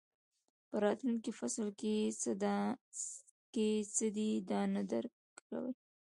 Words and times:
په 0.67 0.75
راتلونکي 0.85 1.31
فصل 1.39 1.67
کې 3.51 3.67
څه 3.95 4.05
دي 4.17 4.29
دا 4.49 4.61
نه 4.73 4.81
درک 4.91 5.15
کوئ. 5.49 5.71